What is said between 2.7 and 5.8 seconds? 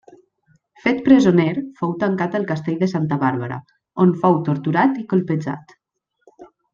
de Santa Bàrbara, on fou torturat i colpejat.